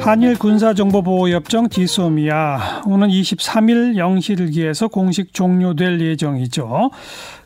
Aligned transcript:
한일 0.00 0.38
군사정보보호협정 0.38 1.68
디소미아 1.68 2.84
오는 2.86 3.08
23일 3.08 3.96
0시를 3.96 4.50
기해서 4.50 4.88
공식 4.88 5.34
종료될 5.34 6.00
예정이죠. 6.00 6.90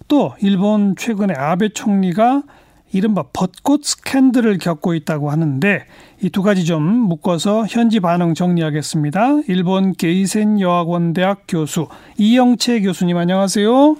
또 0.06 0.34
일본 0.40 0.94
최근에 0.96 1.34
아베 1.34 1.68
총리가 1.70 2.44
이른바 2.92 3.24
벚꽃 3.32 3.84
스캔들을 3.84 4.58
겪고 4.58 4.94
있다고 4.94 5.30
하는데 5.30 5.84
이 6.22 6.30
두 6.30 6.42
가지 6.42 6.64
좀 6.64 6.82
묶어서 6.84 7.66
현지 7.68 7.98
반응 7.98 8.34
정리하겠습니다. 8.34 9.40
일본 9.48 9.92
게이센 9.94 10.60
여학원 10.60 11.14
대학 11.14 11.42
교수 11.48 11.88
이영채 12.18 12.82
교수님 12.82 13.16
안녕하세요. 13.16 13.96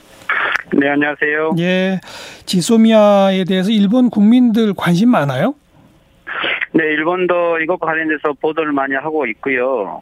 네, 0.81 0.89
안녕하세요. 0.89 1.55
예. 1.59 2.01
지소미아에 2.47 3.43
대해서 3.45 3.71
일본 3.71 4.11
국민들 4.11 4.75
관심 4.75 5.11
많아요? 5.11 5.55
네, 6.79 6.85
일본도 6.93 7.59
이것과 7.59 7.87
관련돼서 7.87 8.35
보도를 8.41 8.71
많이 8.71 8.95
하고 8.95 9.27
있고요. 9.27 10.01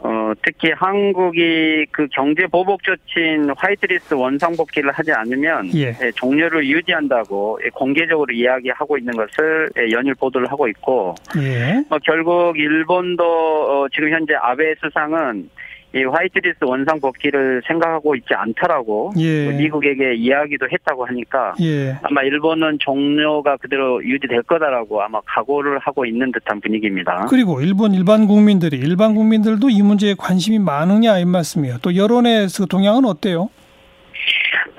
어, 0.00 0.32
특히 0.44 0.70
한국이 0.70 1.86
그 1.90 2.06
경제 2.12 2.46
보복 2.46 2.84
조치인 2.84 3.50
화이트리스트 3.56 4.14
원상 4.14 4.56
복귀를 4.56 4.92
하지 4.92 5.10
않으면 5.10 5.74
예. 5.74 5.88
예, 6.00 6.12
종료를 6.14 6.68
유지한다고 6.68 7.58
예, 7.64 7.68
공개적으로 7.70 8.32
이야기하고 8.32 8.96
있는 8.96 9.12
것을 9.16 9.70
예, 9.76 9.90
연일 9.90 10.14
보도를 10.14 10.48
하고 10.48 10.68
있고 10.68 11.16
예. 11.38 11.82
뭐 11.88 11.98
결국 12.04 12.56
일본도 12.56 13.24
어, 13.24 13.88
지금 13.92 14.10
현재 14.10 14.34
아베 14.40 14.76
수상은 14.76 15.50
이 15.94 16.04
화이트리스트 16.04 16.64
원상 16.64 17.00
복귀를 17.00 17.62
생각하고 17.66 18.14
있지 18.14 18.34
않다라고 18.34 19.12
예. 19.18 19.44
뭐 19.44 19.58
미국에게 19.58 20.14
이야기도 20.14 20.66
했다고 20.70 21.06
하니까 21.06 21.54
예. 21.62 21.96
아마 22.02 22.22
일본은 22.22 22.78
종료가 22.78 23.56
그대로 23.56 24.04
유지될 24.04 24.42
거다라고 24.42 25.02
아마 25.02 25.20
각오를 25.24 25.78
하고 25.78 26.04
있는 26.04 26.30
듯한 26.32 26.60
분위기입니다. 26.60 27.26
그리고 27.30 27.62
일본 27.62 27.94
일반 27.94 28.26
국민들이 28.26 28.76
일반 28.76 29.14
국민들도 29.14 29.70
이 29.70 29.80
문제에 29.82 30.14
관심이 30.18 30.58
많으냐 30.58 31.18
이 31.18 31.24
말씀이에요. 31.24 31.78
또 31.80 31.96
여론의 31.96 32.48
그 32.54 32.66
동향은 32.66 33.06
어때요? 33.06 33.48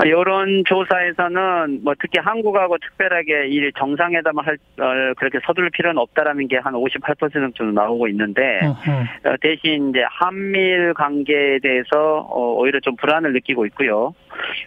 여론 0.08 0.64
조사에서는 0.66 1.82
뭐 1.84 1.94
특히 2.00 2.20
한국하고 2.20 2.78
특별하게 2.78 3.48
이 3.50 3.72
정상회담을 3.78 4.46
할 4.46 4.58
어, 4.80 5.14
그렇게 5.18 5.40
서둘 5.46 5.70
필요는 5.72 5.98
없다라는 5.98 6.48
게 6.48 6.60
한 6.62 6.74
58% 6.74 7.56
정도 7.56 7.72
나오고 7.72 8.08
있는데 8.10 8.60
음흠. 8.64 8.90
어, 9.28 9.36
대신 9.42 9.90
이제 9.90 10.04
한미일 10.10 10.94
관계에 10.94 11.60
대해서 11.60 12.20
어, 12.30 12.54
오히려 12.58 12.80
좀 12.82 12.96
불안을 12.98 13.34
느끼고 13.34 13.66
있고요. 13.68 14.14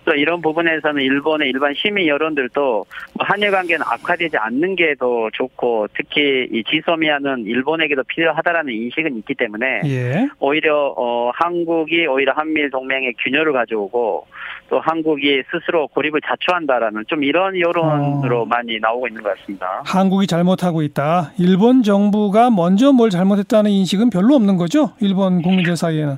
또 0.04 0.14
이런 0.14 0.40
부분에서는 0.42 1.02
일본의 1.02 1.48
일반 1.48 1.74
시민 1.74 2.06
여론들도 2.06 2.60
뭐 2.62 3.26
한일 3.26 3.50
관계는 3.50 3.82
악화되지 3.86 4.36
않는 4.36 4.76
게 4.76 4.92
더 4.98 5.30
좋고 5.32 5.88
특히 5.96 6.46
이 6.52 6.62
지소미아는 6.64 7.46
일본에게도 7.46 8.04
필요하다라는 8.04 8.72
인식은 8.72 9.16
있기 9.18 9.34
때문에 9.34 9.80
예. 9.86 10.28
오히려 10.38 10.94
어 10.96 11.30
한국이 11.34 12.06
오히려 12.06 12.32
한미일 12.34 12.70
동맹의 12.70 13.14
균열을 13.18 13.52
가져오고 13.52 14.26
또 14.68 14.80
한국이 14.80 15.42
스스로 15.50 15.86
고립을 15.88 16.20
자초한다라는 16.26 17.04
좀 17.08 17.22
이런 17.22 17.58
여론으로 17.58 18.42
어. 18.42 18.44
많이 18.46 18.78
나오고 18.80 19.08
있는 19.08 19.22
것 19.22 19.36
같습니다. 19.38 19.82
한국이 19.84 20.26
잘못하고 20.26 20.82
있다. 20.82 21.32
일본 21.38 21.82
정부가 21.82 22.50
먼저 22.50 22.92
뭘 22.92 23.10
잘못했다는 23.10 23.70
인식은 23.70 24.10
별로 24.10 24.34
없는 24.34 24.56
거죠? 24.56 24.92
일본 25.00 25.42
국민들 25.42 25.76
사이에는. 25.76 26.16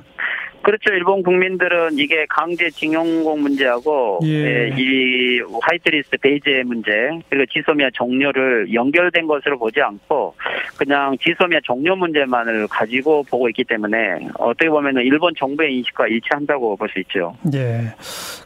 그렇죠. 0.65 0.91
일본 0.93 1.21
국민들은 1.21 1.99
이게 1.99 2.25
강제 2.27 2.71
징용공 2.71 3.39
문제하고 3.43 4.19
예. 4.23 4.29
예, 4.29 4.73
이 4.75 5.39
화이트리스트 5.61 6.17
베이제 6.17 6.63
문제 6.65 6.91
그리고 7.29 7.45
지소미아 7.53 7.91
종료를 7.93 8.73
연결된 8.73 9.27
것으로 9.27 9.59
보지 9.59 9.79
않고 9.79 10.33
그냥 10.75 11.15
지소미아 11.21 11.59
종료 11.63 11.95
문제만을 11.95 12.67
가지고 12.67 13.21
보고 13.29 13.47
있기 13.49 13.63
때문에 13.65 14.27
어떻게 14.39 14.67
보면 14.67 14.95
일본 15.03 15.33
정부의 15.37 15.77
인식과 15.77 16.07
일치한다고 16.07 16.75
볼 16.77 16.89
수 16.89 16.99
있죠. 17.01 17.35
예. 17.53 17.93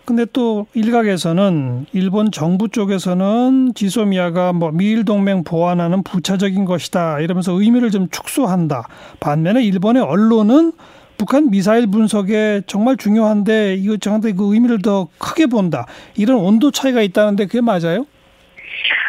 근데 0.04 0.26
또 0.34 0.66
일각에서는 0.74 1.86
일본 1.94 2.32
정부 2.32 2.68
쪽에서는 2.68 3.74
지소미아가 3.76 4.52
뭐 4.52 4.72
미일 4.72 5.06
동맹 5.06 5.46
보완하는 5.46 6.04
부차적인 6.04 6.66
것이다 6.66 7.22
이러면서 7.22 7.54
의미를 7.54 7.92
좀 7.92 8.10
축소한다. 8.10 8.88
반면에 9.22 9.64
일본의 9.64 10.04
언론은 10.04 10.74
북한 11.20 11.52
미사일 11.52 11.86
분석에 11.86 12.62
정말 12.66 12.96
중요한데 12.96 13.76
이거 13.76 13.98
정한테 13.98 14.32
그 14.32 14.54
의미를 14.54 14.82
더 14.82 15.10
크게 15.20 15.48
본다. 15.48 15.86
이런 16.16 16.38
온도 16.38 16.72
차이가 16.72 17.02
있다는데 17.02 17.46
그게 17.46 17.60
맞아요? 17.60 18.06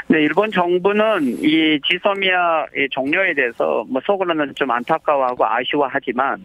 네, 0.09 0.19
일본 0.23 0.51
정부는 0.51 1.39
이 1.41 1.79
지소미아 1.89 2.67
의 2.75 2.89
종료에 2.91 3.33
대해서 3.35 3.85
뭐 3.89 4.03
속으로는 4.05 4.55
좀 4.57 4.73
안타까워하고 4.73 5.47
아쉬워하지만 5.47 6.45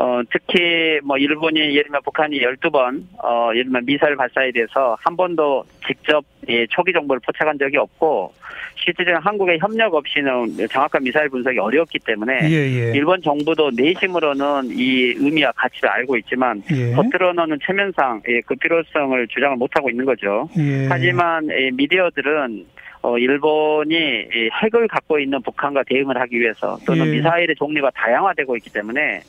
어, 0.00 0.20
특히 0.30 1.00
뭐 1.02 1.18
일본이 1.18 1.58
예를 1.58 1.84
들면 1.84 2.02
북한이 2.04 2.38
12번 2.38 3.02
어, 3.20 3.50
예를 3.50 3.64
들면 3.64 3.84
미사일 3.84 4.14
발사에 4.14 4.52
대해서 4.52 4.96
한 5.00 5.16
번도 5.16 5.64
직접 5.84 6.24
예, 6.48 6.66
초기 6.68 6.92
정보를 6.92 7.20
포착한 7.26 7.58
적이 7.58 7.78
없고 7.78 8.32
실질적인 8.76 9.20
한국의 9.20 9.58
협력 9.58 9.92
없이는 9.94 10.68
정확한 10.70 11.02
미사일 11.02 11.28
분석이 11.28 11.58
어렵기 11.58 11.98
때문에 12.06 12.48
예, 12.48 12.54
예. 12.54 12.92
일본 12.94 13.20
정부도 13.20 13.72
내심으로는 13.74 14.70
이 14.70 15.14
의미와 15.16 15.50
가치를 15.56 15.88
알고 15.88 16.16
있지만 16.18 16.62
예. 16.70 16.92
겉으로는 16.92 17.58
체면상 17.66 18.22
예, 18.28 18.40
그 18.46 18.54
필요성을 18.54 19.26
주장을 19.26 19.56
못하고 19.56 19.90
있는 19.90 20.04
거죠. 20.04 20.48
예. 20.58 20.86
하지만 20.88 21.44
이 21.46 21.72
미디어들은 21.72 22.66
어, 23.02 23.16
일본이 23.18 23.94
이 23.94 24.50
핵을 24.62 24.88
갖고 24.88 25.18
있는 25.18 25.40
북한과 25.42 25.84
대응을 25.84 26.18
하기 26.20 26.38
위해서 26.40 26.76
또는 26.86 27.06
예. 27.06 27.10
미사일의 27.12 27.54
종류가 27.56 27.90
다양화되고 27.94 28.56
있기 28.56 28.70
때문에 28.72 29.20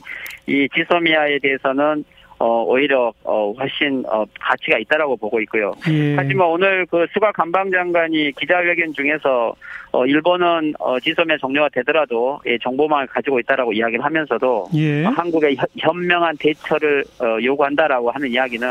이 0.47 0.67
지소미아에 0.73 1.39
대해서는 1.39 2.03
어, 2.41 2.63
오히려 2.63 3.11
어, 3.25 3.51
훨씬 3.59 4.01
어, 4.07 4.23
가치가 4.39 4.77
있다라고 4.79 5.17
보고 5.17 5.41
있고요. 5.41 5.73
예. 5.91 6.15
하지만 6.15 6.47
오늘 6.47 6.85
그 6.85 7.05
스가 7.13 7.33
관방장관이 7.33 8.31
기자회견 8.39 8.93
중에서 8.93 9.53
어, 9.91 10.05
일본은 10.05 10.73
어, 10.79 10.97
지소미아 11.01 11.35
종료가 11.37 11.67
되더라도 11.73 12.39
예, 12.45 12.57
정보망을 12.59 13.07
가지고 13.07 13.39
있다라고 13.41 13.73
이야기를 13.73 14.03
하면서도 14.05 14.69
예. 14.75 15.05
어, 15.05 15.09
한국의 15.09 15.57
현- 15.57 15.67
현명한 15.77 16.37
대처를 16.39 17.03
어, 17.19 17.37
요구한다라고 17.43 18.09
하는 18.09 18.29
이야기는 18.29 18.67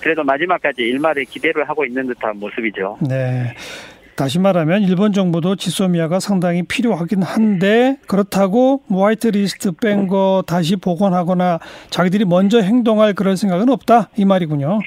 그래도 0.00 0.24
마지막까지 0.24 0.82
일말의 0.82 1.24
기대를 1.26 1.68
하고 1.68 1.84
있는 1.84 2.08
듯한 2.08 2.36
모습이죠. 2.40 2.98
네. 3.08 3.54
다시 4.14 4.38
말하면 4.38 4.82
일본 4.82 5.12
정부도 5.12 5.56
지소미아가 5.56 6.20
상당히 6.20 6.62
필요하긴 6.62 7.22
한데 7.22 7.96
그렇다고 8.06 8.82
뭐 8.86 9.06
화이트 9.06 9.28
리스트 9.28 9.72
뺀 9.72 10.06
거 10.06 10.42
다시 10.46 10.76
복원하거나 10.76 11.58
자기들이 11.90 12.24
먼저 12.24 12.60
행동할 12.60 13.14
그런 13.14 13.36
생각은 13.36 13.68
없다 13.70 14.10
이 14.16 14.24
말이군요. 14.24 14.80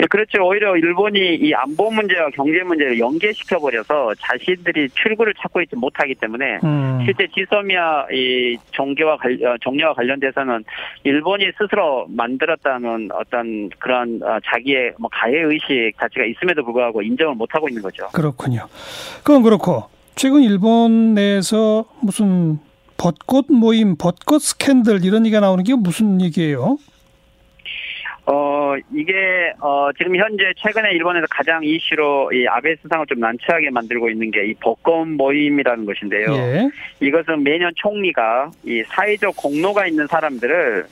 예, 0.00 0.06
그렇죠. 0.06 0.46
오히려 0.46 0.76
일본이 0.76 1.36
이 1.36 1.54
안보 1.54 1.90
문제와 1.90 2.28
경제 2.34 2.62
문제를 2.62 2.98
연계시켜 2.98 3.58
버려서 3.58 4.12
자신들이 4.18 4.90
출구를 4.90 5.34
찾고 5.40 5.62
있지 5.62 5.76
못하기 5.76 6.16
때문에 6.16 6.58
음. 6.64 7.00
실제 7.04 7.26
지소미아 7.34 8.06
이 8.12 8.56
종교와 8.72 9.16
관 9.16 9.32
어, 9.44 9.56
종료와 9.60 9.94
관련돼서는 9.94 10.64
일본이 11.04 11.46
스스로 11.58 12.06
만들었다는 12.08 13.08
어떤 13.12 13.70
그런 13.78 14.20
어, 14.22 14.38
자기의 14.44 14.94
뭐 14.98 15.08
가해 15.12 15.40
의식 15.40 15.92
자체가 15.98 16.26
있음에도 16.26 16.62
불구하고 16.64 17.02
인정을 17.02 17.34
못 17.34 17.54
하고 17.54 17.68
있는 17.68 17.82
거죠. 17.82 18.08
그렇군요. 18.12 18.66
그건 19.24 19.42
그렇고 19.42 19.84
최근 20.14 20.42
일본 20.42 21.14
내에서 21.14 21.84
무슨 22.00 22.58
벚꽃 22.98 23.46
모임, 23.50 23.96
벚꽃 23.96 24.42
스캔들 24.42 25.04
이런 25.04 25.26
얘기가 25.26 25.40
나오는 25.40 25.62
게 25.64 25.74
무슨 25.74 26.20
얘기예요? 26.20 26.78
어, 28.26 28.74
이게, 28.92 29.52
어, 29.60 29.90
지금 29.96 30.16
현재 30.16 30.52
최근에 30.56 30.90
일본에서 30.92 31.26
가장 31.30 31.62
이슈로 31.62 32.32
이 32.32 32.46
아베 32.48 32.74
수상을 32.82 33.06
좀 33.06 33.20
난처하게 33.20 33.70
만들고 33.70 34.10
있는 34.10 34.32
게이 34.32 34.54
벚꽃 34.54 35.06
모임이라는 35.08 35.84
것인데요. 35.84 36.32
예. 36.32 36.70
이것은 37.00 37.44
매년 37.44 37.72
총리가 37.76 38.50
이 38.64 38.82
사회적 38.88 39.36
공로가 39.36 39.86
있는 39.86 40.08
사람들을 40.08 40.86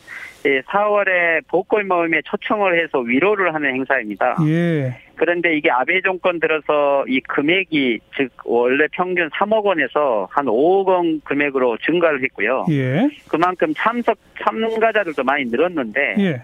이 0.46 0.60
4월에 0.60 1.42
벚꽃 1.48 1.84
모임에 1.86 2.20
초청을 2.24 2.80
해서 2.80 2.98
위로를 3.00 3.52
하는 3.52 3.74
행사입니다. 3.74 4.36
예. 4.46 4.94
그런데 5.16 5.56
이게 5.56 5.70
아베 5.70 6.00
정권 6.02 6.38
들어서 6.38 7.04
이 7.08 7.20
금액이 7.20 8.00
즉 8.16 8.30
원래 8.44 8.86
평균 8.92 9.28
3억 9.30 9.64
원에서 9.64 10.28
한 10.30 10.46
5억 10.46 10.86
원 10.86 11.20
금액으로 11.24 11.78
증가를 11.78 12.22
했고요. 12.24 12.66
예. 12.70 13.08
그만큼 13.28 13.72
참석 13.76 14.18
참가자들도 14.42 15.22
많이 15.24 15.44
늘었는데 15.46 16.14
예. 16.18 16.42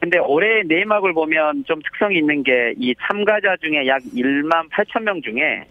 근데 0.00 0.18
올해 0.18 0.62
내막을 0.62 1.12
보면 1.12 1.64
좀 1.66 1.80
특성이 1.82 2.18
있는 2.18 2.42
게 2.42 2.68
이 2.78 2.94
참가자 3.06 3.56
중에 3.56 3.86
약 3.86 4.02
1만 4.14 4.68
8천 4.70 5.02
명 5.02 5.20
중에 5.22 5.64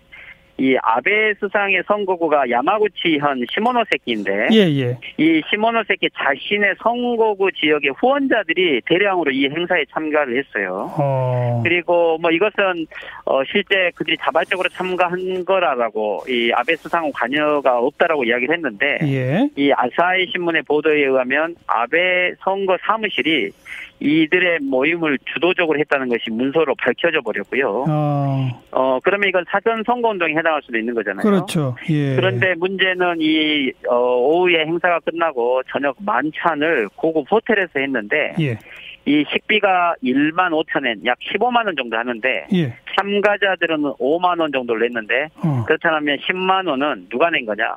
이 0.60 0.76
아베 0.82 1.36
수상의 1.40 1.84
선거구가 1.88 2.50
야마구치현 2.50 3.46
시모노세키인데 3.54 4.48
예, 4.54 4.58
예. 4.58 4.98
이 5.18 5.40
시모노세키 5.52 6.10
자신의 6.18 6.74
선거구 6.82 7.52
지역의 7.52 7.92
후원자들이 7.92 8.82
대량으로 8.88 9.30
이 9.30 9.46
행사에 9.50 9.86
참가를 9.94 10.36
했어요. 10.40 10.92
어. 10.98 11.62
그리고 11.64 12.18
뭐 12.18 12.32
이것은 12.32 12.88
어 13.26 13.44
실제 13.44 13.92
그들이 13.94 14.18
자발적으로 14.18 14.68
참가한 14.70 15.46
거라고 15.46 16.24
이 16.28 16.52
아베 16.52 16.76
수상은 16.76 17.12
관여가 17.12 17.78
없다라고 17.78 18.24
이야기를 18.24 18.56
했는데 18.56 18.98
예. 19.04 19.48
이 19.56 19.72
아사히 19.72 20.26
신문의 20.32 20.64
보도에 20.64 21.06
의하면 21.06 21.56
아베 21.68 22.34
선거 22.40 22.76
사무실이 22.82 23.52
이들의 24.00 24.60
모임을 24.62 25.18
주도적으로 25.34 25.80
했다는 25.80 26.10
것이 26.10 26.30
문서로 26.32 26.76
밝혀져 26.76 27.22
버렸고요. 27.22 27.86
어. 27.90 28.50
어 28.72 29.00
그러면 29.04 29.30
이건 29.30 29.46
사전 29.50 29.84
선거 29.86 30.10
운동에 30.10 30.36
해당할 30.36 30.62
수도 30.64 30.78
있는 30.78 30.94
거잖아요. 30.94 31.24
그렇죠. 31.24 31.76
예. 31.90 32.16
그런데 32.16 32.54
문제는 32.56 33.18
이 33.20 33.72
어, 33.90 33.96
오후에 33.96 34.66
행사가 34.66 35.00
끝나고 35.00 35.64
저녁 35.72 35.96
만찬을 36.00 36.90
고급 36.96 37.32
호텔에서 37.32 37.80
했는데 37.80 38.36
예. 38.40 38.60
이 39.06 39.24
식비가 39.32 39.96
1만 40.04 40.52
5천 40.52 40.86
엔 40.86 41.02
약 41.06 41.18
15만 41.20 41.66
원 41.66 41.76
정도 41.76 41.98
하는데 41.98 42.48
예. 42.54 42.76
참가자들은 43.00 43.78
5만 44.00 44.40
원 44.40 44.52
정도를 44.52 44.82
냈는데 44.88 45.30
어. 45.44 45.64
그렇다면 45.66 46.18
10만 46.18 46.68
원은 46.68 47.08
누가 47.10 47.30
낸 47.30 47.46
거냐? 47.46 47.76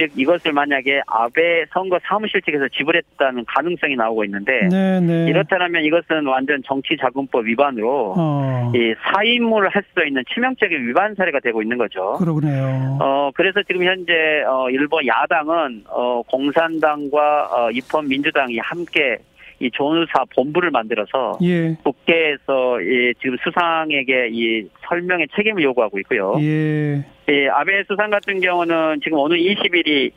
즉 0.00 0.12
이것을 0.16 0.52
만약에 0.52 1.02
아베 1.06 1.66
선거 1.74 1.98
사무실 2.02 2.40
측에서 2.40 2.68
지불했다는 2.68 3.44
가능성이 3.46 3.96
나오고 3.96 4.24
있는데 4.24 4.66
네, 4.70 4.98
네. 5.00 5.26
이렇다면 5.28 5.84
이것은 5.84 6.26
완전 6.26 6.62
정치자금법 6.66 7.44
위반으로 7.46 8.14
어. 8.16 8.72
이 8.74 8.94
사임을 9.12 9.68
할 9.68 9.80
수 9.90 10.06
있는 10.06 10.22
치명적인 10.32 10.86
위반 10.86 11.14
사례가 11.16 11.40
되고 11.40 11.62
있는 11.62 11.76
거죠. 11.76 12.12
그러네요. 12.18 12.98
어 13.00 13.30
그래서 13.34 13.60
지금 13.66 13.82
현재 13.82 14.12
어 14.46 14.70
일본 14.70 15.04
야당은 15.06 15.84
어 15.88 16.22
공산당과 16.28 17.48
어 17.50 17.70
입헌 17.72 18.06
민주당이 18.06 18.58
함께 18.58 19.16
이 19.60 19.70
조누사 19.70 20.24
본부를 20.34 20.70
만들어서 20.70 21.38
예. 21.42 21.76
국회에서 21.84 22.80
이 22.80 23.12
지금 23.20 23.36
수상에게 23.44 24.30
이 24.32 24.66
설명의 24.88 25.28
책임을 25.36 25.62
요구하고 25.62 25.98
있고요. 26.00 26.34
예. 26.40 27.04
예, 27.28 27.48
아베 27.48 27.84
수상 27.86 28.10
같은 28.10 28.40
경우는 28.40 29.00
지금 29.04 29.18
오늘 29.18 29.38
20일이 29.38 30.12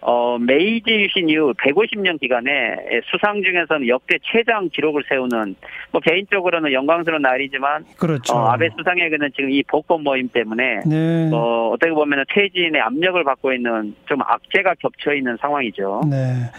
어, 0.00 0.38
메이지 0.38 0.90
유신 0.90 1.28
이후 1.28 1.52
150년 1.54 2.20
기간에 2.20 2.76
수상 3.10 3.42
중에서는 3.42 3.88
역대 3.88 4.16
최장 4.22 4.68
기록을 4.68 5.02
세우는 5.08 5.56
뭐 5.90 6.00
개인적으로는 6.00 6.72
영광스러운 6.72 7.22
날이지만 7.22 7.84
그렇죠. 7.96 8.34
어, 8.34 8.50
아베 8.50 8.68
수상에게는 8.76 9.30
지금 9.34 9.50
이 9.50 9.62
복권 9.64 10.02
모임 10.02 10.28
때문에 10.28 10.80
네. 10.86 11.30
어, 11.32 11.70
어떻게 11.72 11.92
보면 11.92 12.24
퇴진의 12.32 12.80
압력을 12.80 13.22
받고 13.24 13.52
있는 13.52 13.94
좀 14.06 14.20
악재가 14.22 14.74
겹쳐 14.80 15.14
있는 15.14 15.36
상황이죠. 15.40 16.02
네. 16.08 16.50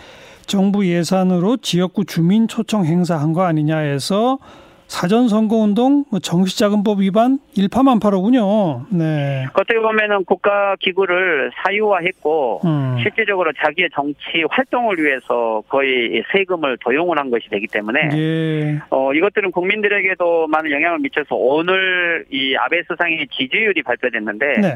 정부 0.50 0.86
예산으로 0.86 1.58
지역구 1.58 2.06
주민 2.06 2.48
초청 2.48 2.84
행사한 2.84 3.34
거 3.34 3.44
아니냐 3.44 3.78
해서 3.78 4.40
사전 4.88 5.30
선거 5.30 5.58
운동 5.58 6.04
뭐 6.10 6.20
정치자금법 6.20 7.02
위반 7.02 7.38
일파만파로군요. 7.56 8.88
네. 8.90 9.46
어떻게 9.54 9.80
보면은 9.80 10.26
국가 10.26 10.76
기구를 10.80 11.52
사유화했고 11.64 12.62
음. 12.66 12.98
실질적으로 13.00 13.54
자기의 13.54 13.90
정치 13.94 14.44
활동을 14.50 14.98
위해서 14.98 15.62
거의 15.70 16.24
세금을 16.32 16.80
도용을 16.82 17.20
한 17.20 17.30
것이 17.30 17.48
되기 17.50 17.68
때문에 17.68 18.10
예. 18.14 18.80
어, 18.90 19.14
이것들은 19.14 19.52
국민들에게도 19.52 20.48
많은 20.48 20.72
영향을 20.72 20.98
미쳐서 20.98 21.36
오늘 21.36 22.26
이 22.32 22.56
아베 22.56 22.82
수상의 22.88 23.28
지지율이 23.32 23.84
발표됐는데, 23.84 24.46
네. 24.60 24.76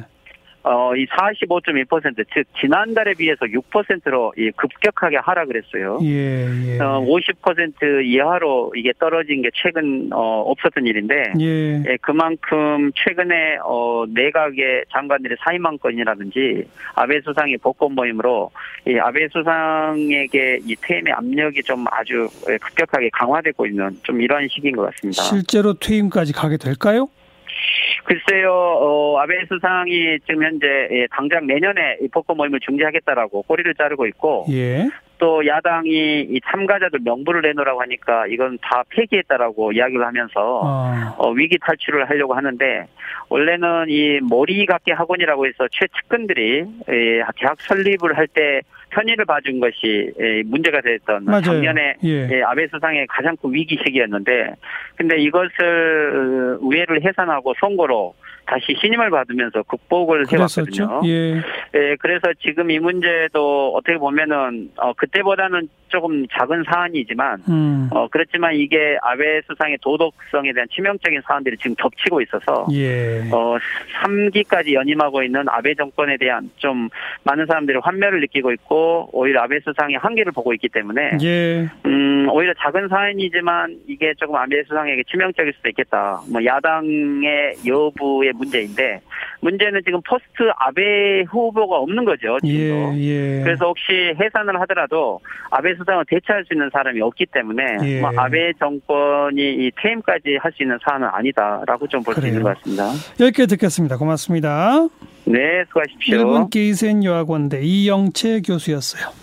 어, 0.63 0.95
이 0.95 1.05
45.1%, 1.07 2.25
즉, 2.33 2.45
지난달에 2.59 3.13
비해서 3.15 3.45
6%로 3.45 4.33
이 4.37 4.49
급격하게 4.51 5.17
하락을 5.17 5.57
했어요. 5.57 5.99
예, 6.03 6.47
예. 6.75 6.79
어, 6.79 7.01
50% 7.01 8.05
이하로 8.05 8.71
이게 8.75 8.93
떨어진 8.97 9.41
게 9.41 9.49
최근, 9.53 10.09
어, 10.13 10.41
없었던 10.47 10.87
일인데, 10.87 11.33
예. 11.41 11.83
예, 11.85 11.97
그만큼 12.01 12.91
최근에, 12.95 13.57
어, 13.65 14.05
내각의 14.07 14.85
장관들의 14.93 15.37
사임한 15.43 15.79
건이라든지, 15.79 16.65
아베 16.95 17.19
수상의 17.21 17.57
복권 17.57 17.93
모임으로, 17.93 18.49
이 18.87 18.97
아베 18.97 19.27
수상에게 19.27 20.59
이 20.65 20.75
퇴임의 20.81 21.11
압력이 21.11 21.61
좀 21.63 21.85
아주 21.91 22.29
예, 22.49 22.57
급격하게 22.57 23.09
강화되고 23.11 23.65
있는 23.65 23.97
좀 24.03 24.21
이러한 24.21 24.47
시기인 24.49 24.77
것 24.77 24.83
같습니다. 24.93 25.23
실제로 25.23 25.73
퇴임까지 25.73 26.31
가게 26.31 26.55
될까요? 26.55 27.09
글쎄요, 28.03 28.51
어, 28.51 29.17
아베 29.19 29.45
수상이 29.47 30.19
지금 30.27 30.43
현재 30.43 30.67
예, 30.91 31.07
당장 31.11 31.47
내년에 31.47 31.97
이 32.01 32.07
복권 32.09 32.37
모임을 32.37 32.59
중지하겠다라고 32.59 33.43
꼬리를 33.43 33.73
자르고 33.75 34.05
있고 34.07 34.45
예. 34.51 34.89
또 35.23 35.47
야당이 35.47 36.27
이 36.31 36.41
참가자들 36.51 36.99
명부를 37.01 37.43
내놓으라고 37.43 37.81
하니까 37.83 38.27
이건 38.27 38.57
다 38.61 38.83
폐기했다라고 38.89 39.71
이야기를 39.71 40.05
하면서 40.05 40.61
아. 40.65 41.15
어, 41.17 41.31
위기 41.31 41.57
탈출을 41.59 42.09
하려고 42.09 42.33
하는데 42.33 42.87
원래는 43.29 43.85
이 43.87 44.19
머리각계 44.29 44.91
학원이라고 44.91 45.47
해서 45.47 45.65
최측근들이 45.71 46.65
예, 46.89 47.23
대학 47.37 47.55
설립을 47.61 48.17
할 48.17 48.27
때 48.33 48.61
편의를 48.89 49.25
봐준 49.25 49.59
것이 49.59 50.11
예, 50.19 50.43
문제가 50.45 50.81
됐던 50.81 51.25
맞아요. 51.25 51.41
작년에 51.41 51.95
예. 52.03 52.29
예, 52.31 52.41
아베 52.43 52.67
수상의 52.67 53.07
가장 53.07 53.35
큰 53.37 53.53
위기 53.53 53.77
시기였는데, 53.83 54.53
근데 54.95 55.17
이것을 55.19 56.57
어, 56.59 56.65
우회를 56.65 57.03
해산하고 57.03 57.53
선거로 57.59 58.13
다시 58.45 58.75
신임을 58.79 59.09
받으면서 59.09 59.63
극복을 59.63 60.25
그랬었죠. 60.25 60.83
해왔거든요. 60.83 61.09
예. 61.09 61.35
예, 61.75 61.95
그래서 61.99 62.27
지금 62.41 62.69
이 62.71 62.79
문제도 62.79 63.73
어떻게 63.75 63.97
보면은 63.97 64.69
어, 64.77 64.93
그때보다는 64.93 65.69
조금 65.93 66.25
작은 66.27 66.63
사안이지만, 66.67 67.43
음. 67.47 67.87
어, 67.91 68.07
그렇지만 68.09 68.55
이게 68.55 68.97
아베 69.03 69.41
수상의 69.47 69.77
도덕성에 69.79 70.51
대한 70.51 70.67
치명적인 70.73 71.21
사안들이 71.23 71.55
지금 71.57 71.75
겹치고 71.75 72.19
있어서, 72.21 72.65
예. 72.71 73.21
어, 73.31 73.57
3기까지 74.01 74.73
연임하고 74.73 75.21
있는 75.21 75.45
아베 75.49 75.75
정권에 75.75 76.17
대한 76.17 76.49
좀 76.57 76.89
많은 77.23 77.45
사람들이 77.45 77.77
환멸을 77.83 78.21
느끼고 78.21 78.51
있고, 78.53 79.09
오히려 79.13 79.43
아베 79.43 79.59
수상의 79.59 79.97
한계를 79.97 80.31
보고 80.31 80.51
있기 80.55 80.67
때문에, 80.69 81.11
예. 81.21 81.69
음, 81.85 82.27
오히려 82.31 82.53
작은 82.57 82.87
사안이지만 82.87 83.77
이게 83.87 84.13
조금 84.17 84.35
아베 84.35 84.63
수상에게 84.63 85.03
치명적일 85.11 85.53
수도 85.53 85.69
있겠다. 85.69 86.21
뭐, 86.31 86.43
야당의 86.43 87.57
여부의 87.67 88.32
문제인데, 88.33 89.01
문제는 89.41 89.81
지금 89.85 90.01
포스트 90.07 90.49
아베 90.57 91.23
후보가 91.29 91.77
없는 91.77 92.05
거죠, 92.05 92.37
지금도. 92.43 92.97
예. 92.97 93.39
예. 93.39 93.41
그래서 93.43 93.65
혹시 93.65 93.91
해산을 94.19 94.59
하더라도 94.61 95.19
아베 95.51 95.75
수상을 95.75 96.03
대체할 96.07 96.45
수 96.45 96.53
있는 96.53 96.69
사람이 96.71 97.01
없기 97.01 97.25
때문에 97.27 97.63
예. 97.83 98.01
뭐 98.01 98.11
아베 98.15 98.53
정권이 98.59 99.41
이 99.41 99.71
퇴임까지 99.81 100.37
할 100.41 100.51
수 100.53 100.63
있는 100.63 100.77
사안은 100.83 101.07
아니다라고 101.11 101.87
좀 101.87 102.03
볼 102.03 102.13
수. 102.15 102.25
있는 102.25 102.41
것 102.43 102.55
같습니다. 102.57 102.83
여기까지 103.19 103.47
듣겠습니다. 103.55 103.97
고맙습니다. 103.97 104.87
네, 105.25 105.63
수고하십시오. 105.67 106.17
일본 106.17 106.49
게이센 106.49 107.03
여학원대 107.03 107.61
이영채 107.63 108.41
교수였어요. 108.45 109.22